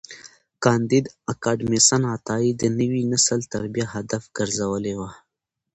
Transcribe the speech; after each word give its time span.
کانديد 0.63 1.05
اکاډميسن 1.31 2.01
عطایي 2.15 2.51
د 2.61 2.63
نوي 2.79 3.01
نسل 3.13 3.39
تربیه 3.53 3.85
هدف 3.95 4.23
ګرځولي 4.37 4.93
وه. 4.99 5.11